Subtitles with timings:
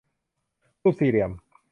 [0.81, 1.31] รูปสี่เหลี่ยม